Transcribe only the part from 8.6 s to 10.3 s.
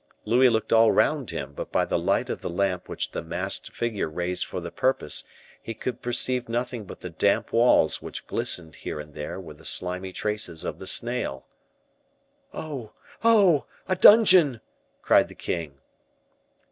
here and there with the slimy